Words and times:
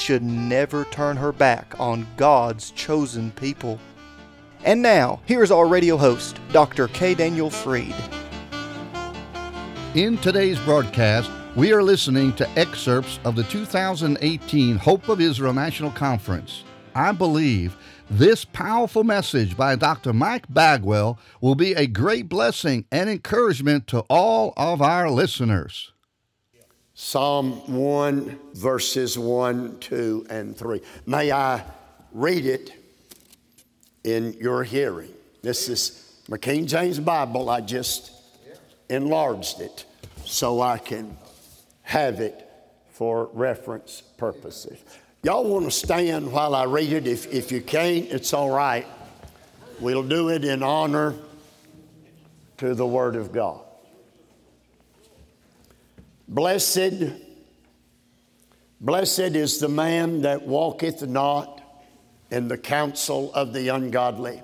should 0.00 0.22
never 0.22 0.84
turn 0.86 1.16
her 1.16 1.32
back 1.32 1.74
on 1.78 2.06
God's 2.16 2.70
chosen 2.72 3.30
people. 3.32 3.78
And 4.64 4.82
now, 4.82 5.20
here's 5.26 5.50
our 5.50 5.66
radio 5.66 5.96
host, 5.96 6.38
Dr. 6.52 6.88
K. 6.88 7.14
Daniel 7.14 7.50
Fried. 7.50 7.94
In 9.94 10.18
today's 10.18 10.58
broadcast, 10.60 11.30
we 11.56 11.72
are 11.72 11.82
listening 11.82 12.32
to 12.34 12.48
excerpts 12.50 13.18
of 13.24 13.36
the 13.36 13.44
2018 13.44 14.76
Hope 14.76 15.08
of 15.08 15.20
Israel 15.20 15.52
National 15.52 15.90
Conference. 15.90 16.64
I 16.94 17.12
believe 17.12 17.76
this 18.08 18.44
powerful 18.44 19.04
message 19.04 19.56
by 19.56 19.76
Dr. 19.76 20.12
Mike 20.12 20.46
Bagwell 20.48 21.18
will 21.40 21.54
be 21.54 21.74
a 21.74 21.86
great 21.86 22.28
blessing 22.28 22.84
and 22.90 23.08
encouragement 23.08 23.86
to 23.88 24.00
all 24.10 24.52
of 24.56 24.82
our 24.82 25.10
listeners. 25.10 25.92
Psalm 27.02 27.52
1, 27.74 28.38
verses 28.52 29.18
1, 29.18 29.78
2, 29.80 30.26
and 30.28 30.54
3. 30.54 30.82
May 31.06 31.32
I 31.32 31.64
read 32.12 32.44
it 32.44 32.74
in 34.04 34.34
your 34.34 34.62
hearing? 34.62 35.08
This 35.40 35.70
is 35.70 36.20
my 36.28 36.36
King 36.36 36.66
James 36.66 37.00
Bible. 37.00 37.48
I 37.48 37.62
just 37.62 38.12
enlarged 38.90 39.62
it 39.62 39.86
so 40.26 40.60
I 40.60 40.76
can 40.76 41.16
have 41.84 42.20
it 42.20 42.46
for 42.90 43.30
reference 43.32 44.02
purposes. 44.18 44.78
Y'all 45.22 45.48
want 45.48 45.64
to 45.64 45.70
stand 45.70 46.30
while 46.30 46.54
I 46.54 46.64
read 46.64 46.92
it? 46.92 47.06
If, 47.06 47.32
if 47.32 47.50
you 47.50 47.62
can't, 47.62 48.08
it's 48.10 48.34
all 48.34 48.50
right. 48.50 48.86
We'll 49.80 50.06
do 50.06 50.28
it 50.28 50.44
in 50.44 50.62
honor 50.62 51.14
to 52.58 52.74
the 52.74 52.86
Word 52.86 53.16
of 53.16 53.32
God. 53.32 53.62
Blessed, 56.30 57.10
blessed 58.80 59.18
is 59.18 59.58
the 59.58 59.68
man 59.68 60.22
that 60.22 60.46
walketh 60.46 61.02
not 61.02 61.60
in 62.30 62.46
the 62.46 62.56
counsel 62.56 63.34
of 63.34 63.52
the 63.52 63.66
ungodly, 63.66 64.40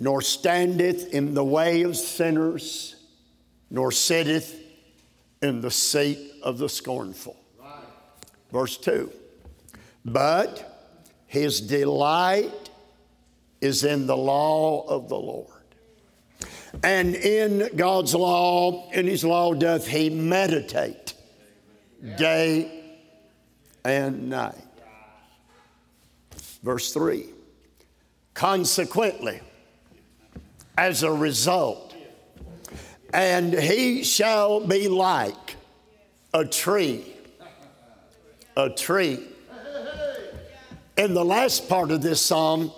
nor 0.00 0.20
standeth 0.20 1.14
in 1.14 1.34
the 1.34 1.44
way 1.44 1.82
of 1.82 1.96
sinners, 1.96 2.96
nor 3.70 3.92
sitteth 3.92 4.60
in 5.40 5.60
the 5.60 5.70
seat 5.70 6.32
of 6.42 6.58
the 6.58 6.68
scornful. 6.68 7.36
Verse 8.50 8.76
2 8.76 9.08
But 10.04 10.98
his 11.28 11.60
delight 11.60 12.70
is 13.60 13.84
in 13.84 14.08
the 14.08 14.16
law 14.16 14.84
of 14.88 15.08
the 15.08 15.16
Lord. 15.16 15.59
And 16.82 17.14
in 17.14 17.70
God's 17.76 18.14
law, 18.14 18.90
in 18.92 19.06
his 19.06 19.24
law 19.24 19.54
doth 19.54 19.86
he 19.86 20.08
meditate 20.10 21.14
day 22.16 22.70
and 23.84 24.30
night. 24.30 24.54
Verse 26.62 26.92
3 26.92 27.26
Consequently, 28.34 29.40
as 30.78 31.02
a 31.02 31.12
result, 31.12 31.94
and 33.12 33.52
he 33.52 34.04
shall 34.04 34.60
be 34.60 34.88
like 34.88 35.56
a 36.32 36.44
tree, 36.44 37.04
a 38.56 38.70
tree. 38.70 39.26
In 40.96 41.14
the 41.14 41.24
last 41.24 41.68
part 41.68 41.90
of 41.90 42.02
this 42.02 42.20
psalm, 42.20 42.70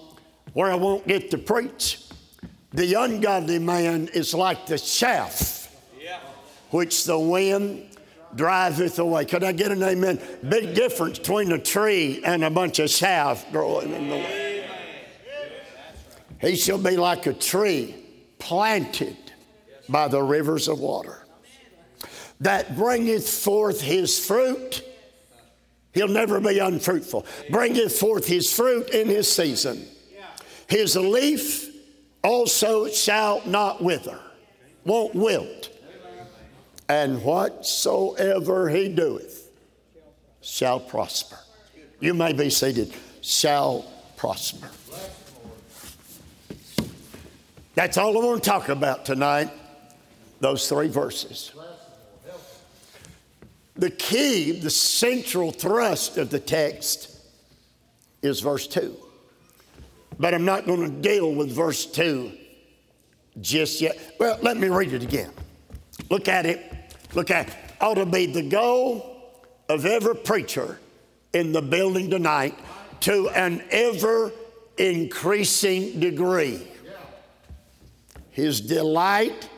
where 0.53 0.71
I 0.71 0.75
won't 0.75 1.07
get 1.07 1.31
to 1.33 1.39
preach, 1.39 2.02
the 2.73 2.95
ungodly 2.95 3.59
man 3.59 4.09
is 4.15 4.35
like 4.35 4.67
the 4.67 4.79
chaff 4.79 5.63
which 6.71 7.05
the 7.05 7.19
wind 7.19 7.87
driveth 8.35 8.99
away. 8.99 9.27
Could 9.27 9.45
I 9.45 9.53
get 9.53 9.71
an 9.71 9.83
amen? 9.83 10.21
Big 10.49 10.75
difference 10.75 11.19
between 11.19 11.53
a 11.53 11.59
tree 11.59 12.23
and 12.25 12.43
a 12.43 12.51
bunch 12.51 12.79
of 12.79 12.91
chaff 12.91 13.45
growing 13.53 13.93
in 13.93 14.09
the 14.09 14.17
way. 14.17 14.69
He 16.41 16.57
shall 16.57 16.79
be 16.79 16.97
like 16.97 17.27
a 17.27 17.35
tree 17.35 17.95
planted 18.39 19.17
by 19.89 20.09
the 20.09 20.23
rivers 20.23 20.67
of 20.67 20.81
water 20.81 21.25
that 22.41 22.75
bringeth 22.77 23.29
forth 23.29 23.81
his 23.81 24.19
fruit. 24.19 24.83
He'll 25.93 26.09
never 26.09 26.41
be 26.41 26.59
unfruitful. 26.59 27.27
Bringeth 27.51 27.97
forth 27.97 28.27
his 28.27 28.53
fruit 28.53 28.91
in 28.91 29.09
his 29.09 29.31
season. 29.31 29.87
His 30.67 30.97
leaf 30.97 31.72
also 32.23 32.89
shall 32.89 33.43
not 33.47 33.83
wither, 33.83 34.19
won't 34.85 35.15
wilt. 35.15 35.71
And 36.89 37.23
whatsoever 37.23 38.69
he 38.69 38.89
doeth 38.89 39.51
shall 40.41 40.81
prosper. 40.81 41.39
You 42.01 42.15
may 42.15 42.33
be 42.33 42.51
seated, 42.51 42.93
shall 43.23 43.91
prosper. 44.17 44.69
That's 47.75 47.97
all 47.97 48.21
I 48.21 48.25
want 48.25 48.43
to 48.43 48.51
talk 48.51 48.69
about 48.69 49.07
tonight, 49.07 49.51
those 50.41 50.69
three 50.69 50.89
verses. 50.89 51.53
The 53.75 53.91
key, 53.91 54.53
the 54.53 54.71
central 54.71 55.51
thrust 55.51 56.19
of 56.19 56.29
the 56.29 56.39
text 56.39 57.19
is 58.21 58.41
verse 58.41 58.67
2. 58.67 58.95
But 60.23 60.35
I'm 60.35 60.45
not 60.45 60.67
going 60.67 60.83
to 60.83 60.89
deal 60.89 61.35
with 61.35 61.51
verse 61.51 61.85
2 61.85 62.31
just 63.41 63.81
yet. 63.81 63.99
Well, 64.21 64.39
let 64.41 64.57
me 64.57 64.69
read 64.69 64.93
it 64.93 65.03
again. 65.03 65.33
Look 66.11 66.29
at 66.29 66.47
it. 66.47 66.95
Look 67.13 67.33
at 67.33 67.49
it. 67.49 67.55
Ought 67.81 67.95
to 67.95 68.07
be 68.07 68.27
the 68.27 68.49
goal 68.49 69.35
of 69.69 69.85
every 69.85 70.15
preacher 70.15 70.79
in 71.33 71.51
the 71.51 71.61
building 71.61 72.09
tonight 72.09 72.57
to 73.01 73.31
an 73.31 73.65
ever 73.73 74.31
increasing 74.79 75.99
degree. 75.99 76.69
His 78.31 78.61
delight 78.61 79.49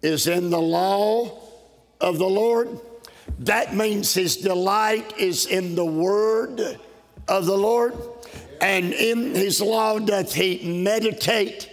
is 0.00 0.28
in 0.28 0.50
the 0.50 0.60
law 0.60 1.40
of 2.00 2.18
the 2.18 2.28
Lord. 2.28 2.78
That 3.40 3.74
means 3.74 4.14
his 4.14 4.36
delight 4.36 5.18
is 5.18 5.46
in 5.46 5.74
the 5.74 5.84
word 5.84 6.78
of 7.26 7.46
the 7.46 7.58
Lord 7.58 7.94
and 8.62 8.92
in 8.92 9.34
his 9.34 9.60
law 9.60 9.98
doth 9.98 10.32
he 10.32 10.82
meditate 10.82 11.68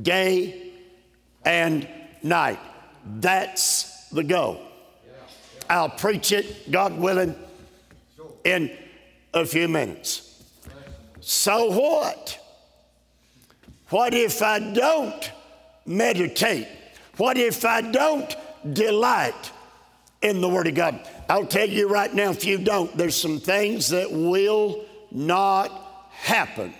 day 0.00 0.72
and 1.44 1.86
night. 2.22 2.58
That's 3.04 4.08
the 4.08 4.24
goal. 4.24 4.60
I'll 5.68 5.90
preach 5.90 6.32
it, 6.32 6.70
God 6.70 6.98
willing, 6.98 7.36
in 8.44 8.76
a 9.34 9.44
few 9.44 9.68
minutes. 9.68 10.42
So 11.20 11.70
what? 11.70 12.40
What 13.90 14.14
if 14.14 14.40
I 14.40 14.58
don't 14.72 15.30
meditate? 15.84 16.68
What 17.18 17.36
if 17.36 17.66
I 17.66 17.82
don't 17.82 18.34
delight 18.72 19.52
in 20.22 20.40
the 20.40 20.48
Word 20.48 20.68
of 20.68 20.74
God? 20.74 21.06
I'll 21.28 21.46
tell 21.46 21.68
you 21.68 21.88
right 21.88 22.12
now, 22.14 22.30
if 22.30 22.46
you 22.46 22.56
don't, 22.56 22.96
there's 22.96 23.16
some 23.16 23.38
things 23.38 23.90
that 23.90 24.10
will 24.10 24.87
not 25.10 25.70
happen, 26.10 26.74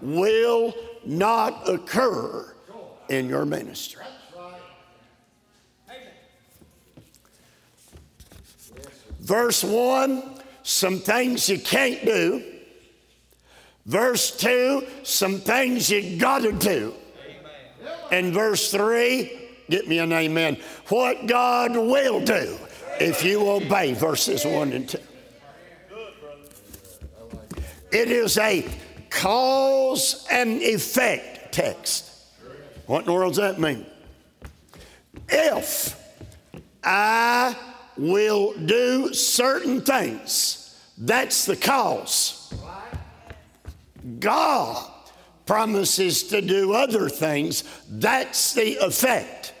will 0.00 0.74
not 1.04 1.68
occur 1.68 2.54
in 3.08 3.28
your 3.28 3.44
ministry. 3.44 4.04
Verse 9.20 9.64
1, 9.64 10.22
some 10.62 10.98
things 10.98 11.48
you 11.48 11.58
can't 11.58 12.04
do. 12.04 12.44
Verse 13.84 14.36
2, 14.36 14.86
some 15.02 15.38
things 15.38 15.90
you 15.90 16.18
gotta 16.18 16.52
do. 16.52 16.94
And 18.12 18.32
verse 18.32 18.70
3, 18.70 19.48
get 19.68 19.88
me 19.88 19.98
an 19.98 20.12
amen, 20.12 20.58
what 20.88 21.26
God 21.26 21.76
will 21.76 22.20
do 22.24 22.56
if 23.00 23.24
you 23.24 23.48
obey 23.50 23.94
verses 23.94 24.44
1 24.44 24.72
and 24.72 24.88
2. 24.88 24.98
It 27.96 28.10
is 28.10 28.36
a 28.36 28.62
cause 29.08 30.26
and 30.30 30.60
effect 30.60 31.54
text. 31.54 32.10
What 32.84 33.00
in 33.00 33.06
the 33.06 33.14
world 33.14 33.36
does 33.36 33.38
that 33.38 33.58
mean? 33.58 33.86
If 35.30 35.98
I 36.84 37.56
will 37.96 38.52
do 38.52 39.14
certain 39.14 39.80
things, 39.80 40.78
that's 40.98 41.46
the 41.46 41.56
cause. 41.56 42.52
God 44.18 44.92
promises 45.46 46.24
to 46.24 46.42
do 46.42 46.74
other 46.74 47.08
things, 47.08 47.64
that's 47.88 48.52
the 48.52 48.76
effect. 48.84 49.54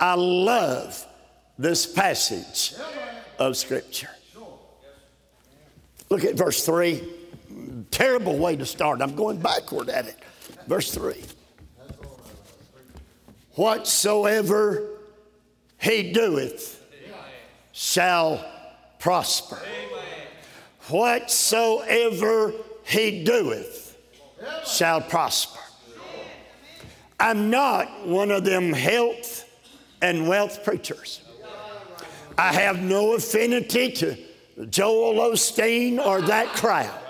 I 0.00 0.14
love 0.14 1.06
this 1.58 1.84
passage 1.84 2.72
of 3.38 3.58
Scripture. 3.58 4.08
Look 6.08 6.24
at 6.24 6.36
verse 6.36 6.64
3. 6.64 7.20
Terrible 7.94 8.36
way 8.36 8.56
to 8.56 8.66
start. 8.66 9.00
I'm 9.00 9.14
going 9.14 9.36
backward 9.36 9.88
at 9.88 10.08
it. 10.08 10.18
Verse 10.66 10.92
3. 10.92 11.14
Whatsoever 13.52 14.88
he 15.78 16.10
doeth 16.10 16.82
shall 17.70 18.44
prosper. 18.98 19.60
Whatsoever 20.88 22.52
he 22.82 23.22
doeth 23.22 23.96
shall 24.66 25.00
prosper. 25.00 25.60
I'm 27.20 27.48
not 27.48 28.08
one 28.08 28.32
of 28.32 28.42
them 28.44 28.72
health 28.72 29.48
and 30.02 30.26
wealth 30.26 30.64
preachers. 30.64 31.22
I 32.36 32.52
have 32.54 32.82
no 32.82 33.14
affinity 33.14 33.92
to 33.92 34.16
Joel 34.68 35.30
Osteen 35.30 36.04
or 36.04 36.22
that 36.22 36.48
crowd. 36.56 37.02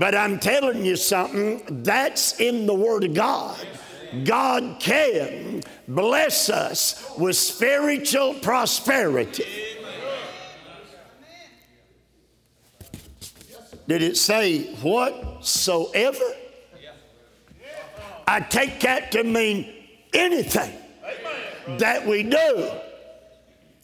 But 0.00 0.14
I'm 0.14 0.38
telling 0.38 0.82
you 0.82 0.96
something, 0.96 1.84
that's 1.84 2.40
in 2.40 2.64
the 2.64 2.72
Word 2.72 3.04
of 3.04 3.12
God. 3.12 3.54
God 4.24 4.80
can 4.80 5.62
bless 5.86 6.48
us 6.48 7.12
with 7.18 7.36
spiritual 7.36 8.32
prosperity. 8.32 9.44
Did 13.86 14.00
it 14.00 14.16
say 14.16 14.72
whatsoever? 14.76 16.24
I 18.26 18.40
take 18.40 18.80
that 18.80 19.12
to 19.12 19.22
mean 19.22 19.70
anything 20.14 20.72
that 21.76 22.06
we 22.06 22.22
do 22.22 22.70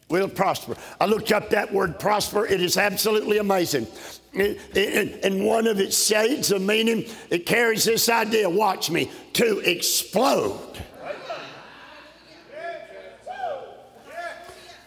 will 0.09 0.29
prosper. 0.29 0.75
I 0.99 1.05
looked 1.05 1.31
up 1.31 1.49
that 1.49 1.73
word 1.73 1.99
prosper, 1.99 2.45
it 2.45 2.61
is 2.61 2.77
absolutely 2.77 3.37
amazing. 3.37 3.87
In 4.33 5.43
one 5.43 5.67
of 5.67 5.79
its 5.79 6.05
shades 6.05 6.51
of 6.51 6.61
meaning, 6.61 7.05
it 7.29 7.45
carries 7.45 7.85
this 7.85 8.07
idea 8.07 8.49
watch 8.49 8.89
me, 8.89 9.11
to 9.33 9.59
explode. 9.59 10.79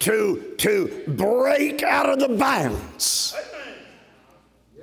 To, 0.01 0.55
to 0.57 1.05
break 1.09 1.83
out 1.83 2.09
of 2.09 2.21
the 2.21 2.35
bounds. 2.35 3.35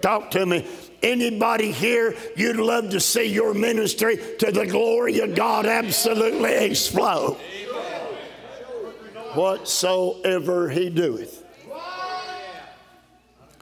Talk 0.02 0.30
to 0.32 0.46
me. 0.46 0.68
Anybody 1.02 1.72
here, 1.72 2.16
you'd 2.36 2.58
love 2.58 2.92
to 2.92 3.00
see 3.00 3.26
your 3.26 3.56
ministry 3.56 4.20
to 4.40 4.52
the 4.52 4.68
glory 4.68 5.20
of 5.22 5.34
God 5.34 5.66
absolutely 5.66 6.54
explode 6.54 7.38
whatsoever 9.38 10.68
he 10.68 10.90
doeth 10.90 11.44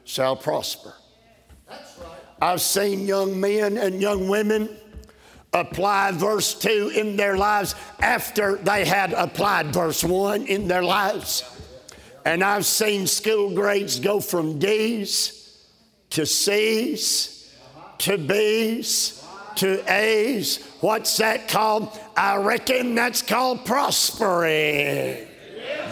shall 0.05 0.37
prosper. 0.37 0.93
I've 2.41 2.61
seen 2.61 3.05
young 3.05 3.39
men 3.39 3.77
and 3.77 4.01
young 4.01 4.29
women 4.29 4.69
apply 5.53 6.11
verse 6.13 6.53
2 6.53 6.93
in 6.95 7.17
their 7.17 7.37
lives 7.37 7.75
after 7.99 8.55
they 8.55 8.85
had 8.85 9.11
applied 9.13 9.73
verse 9.73 10.03
1 10.03 10.47
in 10.47 10.67
their 10.67 10.83
lives. 10.83 11.43
And 12.23 12.43
I've 12.43 12.65
seen 12.65 13.05
school 13.05 13.53
grades 13.53 13.99
go 13.99 14.19
from 14.21 14.57
D's 14.57 15.59
to 16.11 16.25
C's 16.25 17.53
to 17.99 18.17
B's 18.17 19.23
to 19.55 19.83
A's. 19.91 20.65
What's 20.81 21.17
that 21.17 21.47
called? 21.47 21.97
I 22.15 22.37
reckon 22.37 22.95
that's 22.95 23.21
called 23.21 23.65
prospering 23.65 25.27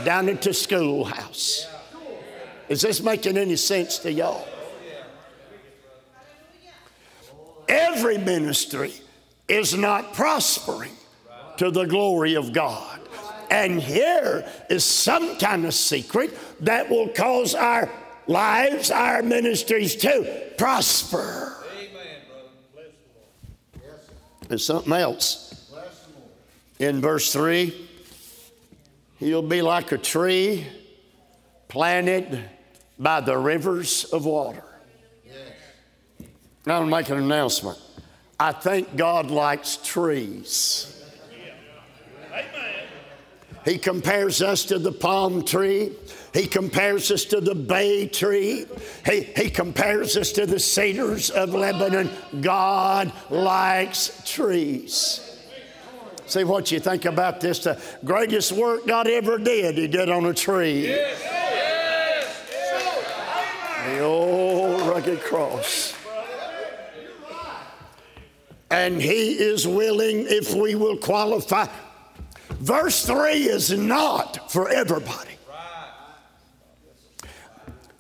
down 0.06 0.30
into 0.30 0.54
schoolhouse. 0.54 1.68
Is 2.70 2.82
this 2.82 3.02
making 3.02 3.38
any 3.38 3.56
sense 3.56 4.00
to 4.00 4.12
y'all? 4.12 4.48
Every 7.68 8.18
ministry 8.18 8.94
is 9.48 9.76
not 9.76 10.14
prospering 10.14 10.94
to 11.58 11.72
the 11.72 11.86
glory 11.86 12.36
of 12.36 12.54
God. 12.54 13.02
And 13.50 13.80
here 13.80 14.50
is 14.70 14.84
some 14.84 15.38
kind 15.38 15.66
of 15.66 15.74
secret 15.74 16.36
that 16.62 16.90
will 16.90 17.10
cause 17.10 17.54
our 17.54 17.90
lives, 18.28 18.90
our 18.90 19.22
ministries 19.22 19.96
to 19.98 20.54
prosper. 20.58 21.64
There's 24.48 24.66
something 24.66 24.94
else. 24.94 25.72
In 26.80 27.02
verse 27.02 27.32
3, 27.32 27.90
He'll 29.24 29.42
be 29.42 29.62
like 29.62 29.94
a 29.94 29.98
tree 29.98 30.68
planted 31.70 32.44
by 33.00 33.22
the 33.22 33.38
rivers 33.38 34.04
of 34.04 34.26
water. 34.26 34.66
Now, 36.66 36.82
I'm 36.82 36.90
making 36.90 37.16
an 37.16 37.24
announcement. 37.24 37.80
I 38.38 38.52
think 38.52 38.98
God 38.98 39.32
likes 39.32 39.78
trees. 39.78 41.02
He 43.64 43.78
compares 43.78 44.42
us 44.42 44.66
to 44.66 44.78
the 44.78 44.92
palm 44.92 45.46
tree. 45.46 45.94
He 46.34 46.46
compares 46.46 47.10
us 47.10 47.24
to 47.26 47.40
the 47.40 47.56
bay 47.56 48.10
tree. 48.10 48.66
He, 49.06 49.22
he 49.22 49.50
compares 49.50 50.18
us 50.18 50.34
to 50.34 50.46
the 50.46 50.60
cedars 50.60 51.30
of 51.30 51.54
Lebanon. 51.54 52.10
God 52.42 53.14
likes 53.30 54.22
trees. 54.26 55.33
See 56.26 56.44
what 56.44 56.72
you 56.72 56.80
think 56.80 57.06
about 57.06 57.42
this. 57.42 57.60
The 57.60 57.82
greatest 58.04 58.52
work 58.52 58.88
God 58.88 59.08
ever 59.08 59.38
did, 59.38 59.78
He 59.78 59.88
did 59.88 60.10
on 60.10 60.26
a 60.26 60.34
tree. 60.34 60.88
Yes. 60.88 61.22
Yes. 61.22 62.40
The 63.86 64.00
old 64.00 64.82
rugged 64.82 65.22
cross. 65.22 65.96
And 68.72 69.02
He 69.02 69.34
is 69.34 69.68
willing 69.68 70.26
if 70.28 70.54
we 70.54 70.76
will 70.76 70.98
qualify. 70.98 71.68
Verse 72.60 73.06
3 73.06 73.32
is 73.44 73.72
not 73.72 74.52
for 74.52 74.70
everybody. 74.70 75.32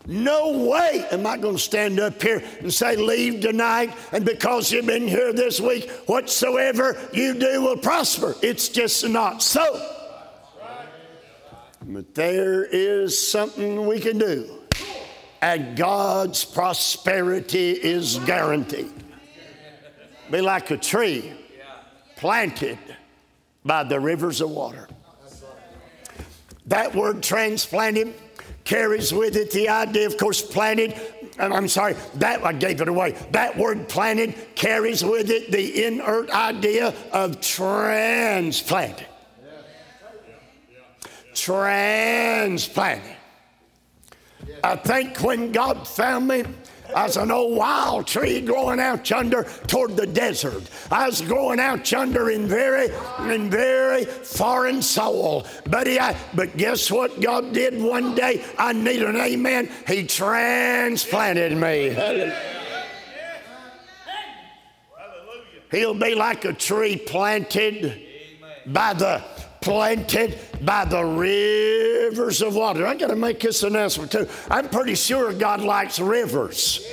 No 0.05 0.67
way 0.69 1.05
am 1.11 1.25
I 1.25 1.37
going 1.37 1.55
to 1.55 1.61
stand 1.61 1.99
up 1.99 2.21
here 2.21 2.43
and 2.59 2.73
say, 2.73 2.97
Leave 2.97 3.41
tonight, 3.41 3.95
and 4.11 4.25
because 4.25 4.71
you've 4.71 4.85
been 4.85 5.07
here 5.07 5.31
this 5.31 5.61
week, 5.61 5.89
whatsoever 6.07 6.97
you 7.13 7.33
do 7.35 7.61
will 7.61 7.77
prosper. 7.77 8.35
It's 8.41 8.67
just 8.67 9.07
not 9.07 9.41
so. 9.41 9.89
But 11.85 12.15
there 12.15 12.65
is 12.65 13.17
something 13.17 13.85
we 13.85 13.99
can 13.99 14.17
do, 14.17 14.61
and 15.41 15.77
God's 15.77 16.43
prosperity 16.43 17.71
is 17.71 18.19
guaranteed. 18.19 18.91
Be 20.31 20.41
like 20.41 20.71
a 20.71 20.77
tree 20.77 21.33
planted 22.17 22.79
by 23.63 23.83
the 23.83 23.99
rivers 23.99 24.41
of 24.41 24.49
water. 24.49 24.87
That 26.67 26.95
word 26.95 27.21
transplanted 27.21 28.13
carries 28.63 29.13
with 29.13 29.35
it 29.35 29.51
the 29.51 29.69
idea, 29.69 30.07
of 30.07 30.17
course, 30.17 30.41
planted. 30.41 30.99
And 31.39 31.53
I'm 31.53 31.67
sorry, 31.67 31.95
that 32.15 32.45
I 32.45 32.53
gave 32.53 32.81
it 32.81 32.87
away. 32.87 33.11
That 33.31 33.57
word 33.57 33.89
planted 33.89 34.35
carries 34.55 35.03
with 35.03 35.29
it 35.29 35.51
the 35.51 35.85
inert 35.85 36.29
idea 36.29 36.93
of 37.11 37.41
transplanted. 37.41 39.07
Transplanted. 41.33 43.15
I 44.63 44.75
think 44.75 45.17
when 45.17 45.51
God 45.51 45.87
found 45.87 46.27
me, 46.27 46.43
I 46.95 47.05
was 47.05 47.17
an 47.17 47.31
old 47.31 47.57
wild 47.57 48.07
tree 48.07 48.41
growing 48.41 48.79
out 48.79 49.09
yonder 49.09 49.43
toward 49.67 49.97
the 49.97 50.07
desert. 50.07 50.63
I 50.91 51.07
was 51.07 51.21
growing 51.21 51.59
out 51.59 51.89
yonder 51.91 52.29
in 52.29 52.47
very, 52.47 52.89
in 53.31 53.49
very 53.49 54.05
foreign 54.05 54.81
soil. 54.81 55.45
But, 55.69 55.87
he, 55.87 55.99
I, 55.99 56.15
but 56.33 56.55
guess 56.57 56.91
what 56.91 57.19
God 57.21 57.53
did 57.53 57.81
one 57.81 58.15
day? 58.15 58.43
I 58.57 58.73
need 58.73 59.01
an 59.01 59.15
amen. 59.15 59.69
He 59.87 60.05
transplanted 60.05 61.57
me. 61.57 61.95
He'll 65.71 65.95
be 65.95 66.13
like 66.13 66.45
a 66.45 66.53
tree 66.53 66.97
planted 66.97 67.99
by 68.67 68.93
the 68.93 69.23
planted 69.63 70.37
by 70.61 70.83
the 70.83 71.03
rivers 71.03 72.41
of 72.41 72.53
water. 72.53 72.85
I 72.85 72.95
got 72.95 73.07
to 73.07 73.15
make 73.15 73.39
this 73.39 73.63
announcement 73.63 74.11
too. 74.11 74.27
I'm 74.49 74.67
pretty 74.67 74.95
sure 74.95 75.31
God 75.31 75.61
likes 75.61 75.99
rivers. 75.99 76.85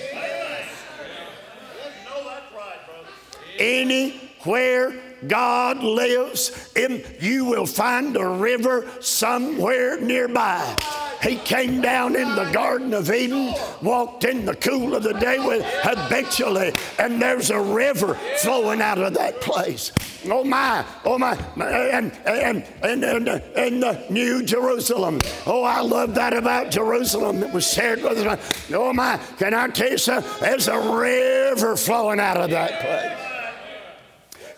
Anywhere 3.59 4.95
God 5.27 5.83
lives, 5.83 6.73
in, 6.77 7.05
you 7.19 7.45
will 7.45 7.67
find 7.67 8.17
a 8.17 8.27
river 8.27 8.89
somewhere 9.01 10.01
nearby. 10.01 10.77
He 11.23 11.37
came 11.37 11.83
down 11.83 12.17
in 12.17 12.35
the 12.35 12.51
Garden 12.53 12.95
of 12.95 13.11
Eden, 13.11 13.53
walked 13.83 14.25
in 14.25 14.47
the 14.47 14.55
cool 14.55 14.95
of 14.95 15.03
the 15.03 15.13
day 15.15 15.39
with 15.39 15.63
habitually, 15.83 16.73
and 16.99 17.21
there's 17.21 17.51
a 17.51 17.61
river 17.61 18.15
flowing 18.39 18.81
out 18.81 18.99
of 18.99 19.13
that 19.15 19.41
place. 19.41 19.93
Oh 20.27 20.45
my, 20.45 20.85
oh 21.05 21.19
my, 21.19 21.35
and 21.35 22.13
and 22.27 22.65
and 22.83 23.05
and, 23.05 23.29
and 23.29 23.83
the 23.83 24.05
New 24.11 24.43
Jerusalem. 24.43 25.19
Oh, 25.47 25.63
I 25.63 25.81
love 25.81 26.15
that 26.15 26.35
about 26.35 26.71
Jerusalem 26.71 27.41
that 27.41 27.53
was 27.53 27.71
shared 27.73 28.03
with 28.03 28.19
us. 28.19 28.71
Oh 28.73 28.93
my, 28.93 29.19
can 29.39 29.55
I 29.55 29.69
tell 29.69 29.91
you 29.91 29.99
something? 29.99 30.31
There's 30.41 30.69
a 30.69 30.79
river 30.79 31.75
flowing 31.77 32.21
out 32.21 32.37
of 32.37 32.51
that 32.51 32.81
place. 32.81 33.31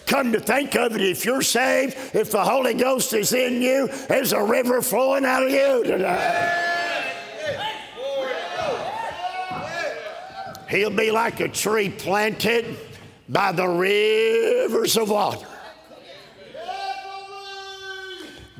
Come 0.06 0.32
to 0.32 0.40
think 0.40 0.74
of 0.74 0.96
it, 0.96 1.00
if 1.00 1.24
you're 1.24 1.42
saved, 1.42 1.96
if 2.14 2.32
the 2.32 2.42
Holy 2.42 2.74
Ghost 2.74 3.12
is 3.12 3.32
in 3.32 3.62
you, 3.62 3.88
there's 4.08 4.32
a 4.32 4.42
river 4.42 4.82
flowing 4.82 5.24
out 5.24 5.44
of 5.44 5.50
you 5.50 5.84
tonight. 5.84 6.58
He'll 10.68 10.90
be 10.90 11.10
like 11.10 11.40
a 11.40 11.48
tree 11.48 11.90
planted 11.90 12.76
by 13.28 13.52
the 13.52 13.68
rivers 13.68 14.96
of 14.96 15.10
water. 15.10 15.46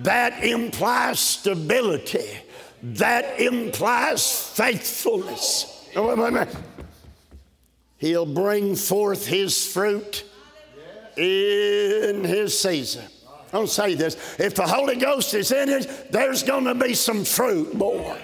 That 0.03 0.45
implies 0.45 1.21
stability. 1.21 2.27
That 2.83 3.41
implies 3.41 4.51
faithfulness. 4.55 5.89
He'll 7.99 8.27
bring 8.27 8.75
forth 8.75 9.27
his 9.27 9.65
fruit 9.73 10.25
in 11.17 12.25
his 12.25 12.59
season. 12.59 13.05
I'll 13.53 13.67
say 13.67 13.95
this 13.95 14.17
if 14.41 14.55
the 14.55 14.67
Holy 14.67 14.97
Ghost 14.97 15.35
is 15.35 15.53
in 15.53 15.69
it, 15.69 16.11
there's 16.11 16.43
going 16.43 16.65
to 16.65 16.75
be 16.75 16.95
some 16.95 17.25
fruit 17.25 17.79
born. 17.79 18.19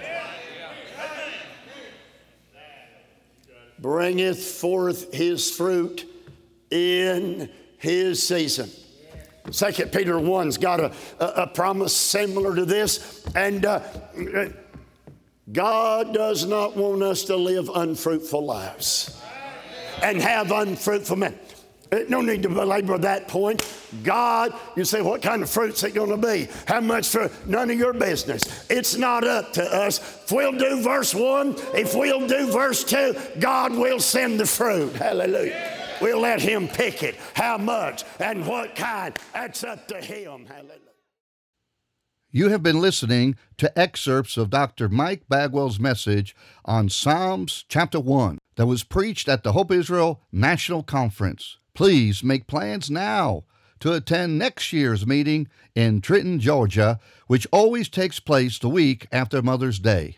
Bringeth 3.81 4.43
forth 4.43 5.13
his 5.15 5.51
fruit 5.51 6.05
in 6.71 7.49
his 7.79 8.27
season. 8.27 8.69
Second 9.51 9.93
Peter 9.93 10.15
1's 10.15 10.59
got 10.59 10.81
a, 10.81 10.93
a, 11.19 11.27
a, 11.43 11.47
promise 11.47 11.97
similar 11.97 12.55
to 12.55 12.65
this. 12.65 13.25
And 13.35 13.65
uh, 13.65 13.81
God 15.53 16.13
does 16.13 16.45
not 16.45 16.77
want 16.77 17.03
us 17.03 17.25
to 17.25 17.37
live 17.37 17.71
unfruitful 17.75 18.45
lives 18.45 19.21
and 20.03 20.21
have 20.21 20.53
unfruitful 20.53 21.17
men. 21.17 21.39
Uh, 21.91 22.01
no 22.09 22.21
need 22.21 22.43
to 22.43 22.51
belabor 22.51 22.99
that 22.99 23.29
point. 23.29 23.67
God, 24.03 24.53
you 24.77 24.85
say, 24.85 25.01
what 25.01 25.23
kind 25.23 25.43
of 25.43 25.49
fruit's 25.49 25.83
it 25.83 25.95
going 25.95 26.11
to 26.11 26.19
be? 26.19 26.49
How 26.67 26.81
much 26.81 27.09
fruit? 27.09 27.33
None 27.47 27.71
of 27.71 27.79
your 27.79 27.95
business. 27.95 28.67
It's 28.69 28.97
not 28.97 29.25
up 29.25 29.55
to 29.55 29.65
us. 29.65 29.99
If 29.99 30.33
we'll 30.33 30.53
do 30.53 30.83
verse 30.83 31.15
one, 31.15 31.55
if 31.75 31.95
we'll 31.95 32.27
do 32.27 32.53
verse 32.53 32.85
two, 32.85 33.15
God 33.39 33.73
will 33.73 34.01
send 34.01 34.39
the 34.39 34.47
fruit. 34.47 34.93
Hallelujah. 34.97 35.78
We'll 36.01 36.21
let 36.21 36.41
Him 36.41 36.69
pick 36.69 37.03
it. 37.03 37.17
How 37.35 37.59
much 37.59 38.05
and 38.21 38.47
what 38.47 38.75
kind? 38.77 39.17
That's 39.33 39.65
up 39.65 39.89
to 39.89 40.01
Him. 40.01 40.47
Hallelujah. 40.47 40.81
You 42.31 42.51
have 42.51 42.63
been 42.63 42.81
listening 42.81 43.37
to 43.57 43.77
excerpts 43.79 44.37
of 44.37 44.51
Dr. 44.51 44.91
Mike 44.91 45.23
Bagwell's 45.31 45.81
message 45.81 46.37
on 46.63 46.91
Psalms 46.91 47.65
chapter 47.69 47.99
1 47.99 48.37
that 48.57 48.67
was 48.67 48.85
preached 48.85 49.31
at 49.31 49.45
the 49.45 49.53
Hope 49.53 49.73
Israel 49.73 50.21
National 50.31 50.83
Conference. 50.83 51.57
Please 51.73 52.23
make 52.23 52.47
plans 52.47 52.91
now 52.91 53.45
to 53.81 53.95
attend 53.95 54.39
next 54.39 54.75
year's 54.75 55.07
meeting 55.07 55.49
in 55.75 56.03
Trenton, 56.03 56.39
Georgia, 56.39 57.01
which 57.29 57.47
always 57.51 57.89
takes 57.89 58.21
place 58.21 58.59
the 58.59 58.69
week 58.69 59.07
after 59.11 59.41
Mother's 59.41 59.79
Day. 59.79 60.18